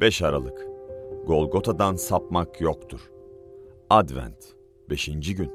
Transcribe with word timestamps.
5 0.00 0.22
Aralık 0.22 0.66
Golgota'dan 1.26 1.96
sapmak 1.96 2.60
yoktur. 2.60 3.00
Advent 3.90 4.54
5. 4.90 5.06
gün 5.06 5.52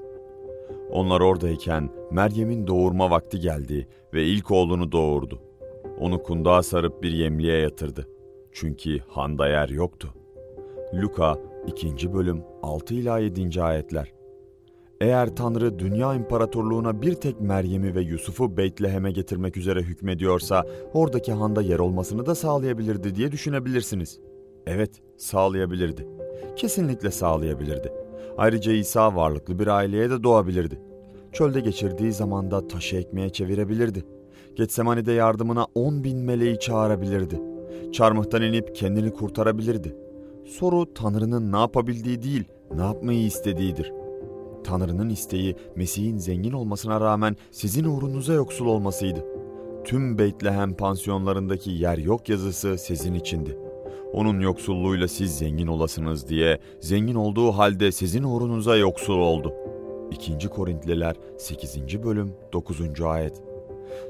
Onlar 0.91 1.21
oradayken 1.21 1.89
Meryem'in 2.11 2.67
doğurma 2.67 3.09
vakti 3.09 3.39
geldi 3.39 3.87
ve 4.13 4.23
ilk 4.23 4.51
oğlunu 4.51 4.91
doğurdu. 4.91 5.41
Onu 5.99 6.23
kundağa 6.23 6.63
sarıp 6.63 7.03
bir 7.03 7.11
yemliğe 7.11 7.57
yatırdı. 7.57 8.07
Çünkü 8.51 8.99
handa 8.99 9.47
yer 9.47 9.69
yoktu. 9.69 10.13
Luka 10.93 11.37
2. 11.67 12.13
bölüm 12.13 12.43
6 12.63 12.93
ila 12.93 13.19
7. 13.19 13.63
ayetler. 13.63 14.13
Eğer 15.01 15.35
Tanrı 15.35 15.79
dünya 15.79 16.13
imparatorluğuna 16.13 17.01
bir 17.01 17.13
tek 17.13 17.41
Meryem'i 17.41 17.95
ve 17.95 18.01
Yusuf'u 18.01 18.57
Beytlehem'e 18.57 19.11
getirmek 19.11 19.57
üzere 19.57 19.81
hükmediyorsa 19.81 20.65
oradaki 20.93 21.33
handa 21.33 21.61
yer 21.61 21.79
olmasını 21.79 22.25
da 22.25 22.35
sağlayabilirdi 22.35 23.15
diye 23.15 23.31
düşünebilirsiniz. 23.31 24.19
Evet, 24.67 25.01
sağlayabilirdi. 25.17 26.07
Kesinlikle 26.55 27.11
sağlayabilirdi. 27.11 27.93
Ayrıca 28.37 28.71
İsa 28.71 29.15
varlıklı 29.15 29.59
bir 29.59 29.67
aileye 29.67 30.09
de 30.09 30.23
doğabilirdi. 30.23 30.81
Çölde 31.31 31.59
geçirdiği 31.59 32.13
zamanda 32.13 32.67
taşı 32.67 32.95
ekmeğe 32.95 33.29
çevirebilirdi. 33.29 34.03
Getsemani'de 34.55 35.11
yardımına 35.11 35.67
on 35.75 36.03
bin 36.03 36.17
meleği 36.17 36.59
çağırabilirdi. 36.59 37.41
Çarmıhtan 37.91 38.41
inip 38.41 38.75
kendini 38.75 39.13
kurtarabilirdi. 39.13 39.95
Soru 40.45 40.93
Tanrı'nın 40.93 41.51
ne 41.51 41.57
yapabildiği 41.57 42.21
değil, 42.21 42.43
ne 42.75 42.81
yapmayı 42.81 43.25
istediğidir. 43.25 43.93
Tanrı'nın 44.63 45.09
isteği 45.09 45.55
Mesih'in 45.75 46.17
zengin 46.17 46.51
olmasına 46.51 47.01
rağmen 47.01 47.35
sizin 47.51 47.83
uğrunuza 47.83 48.33
yoksul 48.33 48.65
olmasıydı. 48.65 49.25
Tüm 49.83 50.17
Beytlehem 50.17 50.73
pansiyonlarındaki 50.73 51.71
yer 51.71 51.97
yok 51.97 52.29
yazısı 52.29 52.77
sizin 52.77 53.13
içindi. 53.13 53.57
Onun 54.13 54.39
yoksulluğuyla 54.39 55.07
siz 55.07 55.37
zengin 55.37 55.67
olasınız 55.67 56.29
diye 56.29 56.59
zengin 56.79 57.15
olduğu 57.15 57.51
halde 57.51 57.91
sizin 57.91 58.23
uğrunuza 58.23 58.77
yoksul 58.77 59.19
oldu. 59.19 59.53
2. 60.11 60.47
Korintliler 60.47 61.15
8. 61.37 62.03
bölüm 62.03 62.33
9. 62.53 63.01
ayet. 63.01 63.41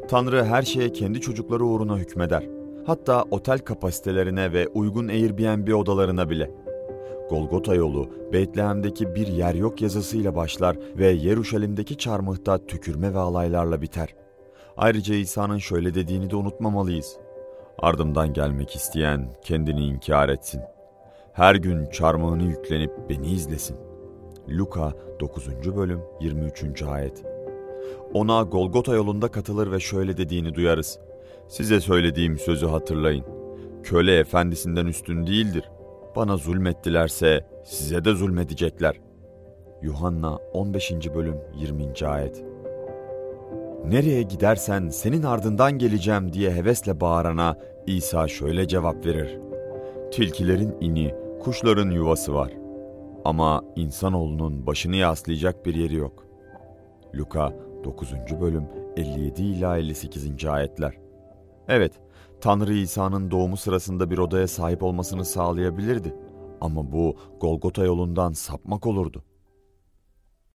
Tanrı 0.09 0.45
her 0.45 0.61
şeye 0.61 0.91
kendi 0.91 1.21
çocukları 1.21 1.65
uğruna 1.65 1.97
hükmeder. 1.97 2.43
Hatta 2.85 3.25
otel 3.31 3.59
kapasitelerine 3.59 4.53
ve 4.53 4.67
uygun 4.67 5.07
Airbnb 5.07 5.73
odalarına 5.73 6.29
bile. 6.29 6.51
Golgota 7.29 7.75
yolu 7.75 8.09
Betlehem'deki 8.33 9.15
bir 9.15 9.27
yer 9.27 9.55
yok 9.55 9.81
yazısıyla 9.81 10.35
başlar 10.35 10.77
ve 10.97 11.07
Yeruşalim'deki 11.07 11.97
çarmıhta 11.97 12.65
tükürme 12.65 13.13
ve 13.13 13.19
alaylarla 13.19 13.81
biter. 13.81 14.15
Ayrıca 14.77 15.15
İsa'nın 15.15 15.57
şöyle 15.57 15.93
dediğini 15.93 16.29
de 16.29 16.35
unutmamalıyız. 16.35 17.17
Ardımdan 17.79 18.33
gelmek 18.33 18.75
isteyen 18.75 19.33
kendini 19.41 19.85
inkar 19.85 20.29
etsin. 20.29 20.61
Her 21.33 21.55
gün 21.55 21.89
çarmıhını 21.89 22.43
yüklenip 22.43 22.91
beni 23.09 23.27
izlesin. 23.27 23.77
Luka 24.49 24.93
9. 25.19 25.75
bölüm 25.75 25.99
23. 26.21 26.83
ayet. 26.83 27.23
Ona 28.13 28.41
Golgota 28.41 28.95
yolunda 28.95 29.27
katılır 29.27 29.71
ve 29.71 29.79
şöyle 29.79 30.17
dediğini 30.17 30.55
duyarız. 30.55 30.99
Size 31.47 31.79
söylediğim 31.79 32.39
sözü 32.39 32.65
hatırlayın. 32.65 33.25
Köle 33.83 34.19
efendisinden 34.19 34.85
üstün 34.85 35.27
değildir. 35.27 35.69
Bana 36.15 36.37
zulmettilerse 36.37 37.45
size 37.65 38.05
de 38.05 38.13
zulmedecekler. 38.13 38.95
Yuhanna 39.81 40.35
15. 40.35 40.91
bölüm 41.15 41.37
20. 41.55 42.07
ayet. 42.07 42.43
Nereye 43.85 44.21
gidersen 44.21 44.89
senin 44.89 45.23
ardından 45.23 45.77
geleceğim 45.77 46.33
diye 46.33 46.51
hevesle 46.51 47.01
bağırana 47.01 47.57
İsa 47.87 48.27
şöyle 48.27 48.67
cevap 48.67 49.05
verir. 49.05 49.39
Tilkilerin 50.11 50.75
ini, 50.81 51.15
kuşların 51.43 51.91
yuvası 51.91 52.33
var. 52.33 52.51
Ama 53.25 53.63
insanoğlunun 53.75 54.67
başını 54.67 54.95
yaslayacak 54.95 55.65
bir 55.65 55.75
yeri 55.75 55.95
yok. 55.95 56.25
Luka 57.15 57.53
9. 57.83 58.13
bölüm 58.41 58.63
57 58.97 59.41
ila 59.41 59.77
58. 59.77 60.45
ayetler. 60.45 60.93
Evet, 61.67 61.93
Tanrı 62.41 62.73
İsa'nın 62.73 63.31
doğumu 63.31 63.57
sırasında 63.57 64.09
bir 64.11 64.17
odaya 64.17 64.47
sahip 64.47 64.83
olmasını 64.83 65.25
sağlayabilirdi. 65.25 66.15
Ama 66.61 66.91
bu 66.91 67.15
Golgota 67.39 67.85
yolundan 67.85 68.31
sapmak 68.31 68.87
olurdu. 68.87 69.23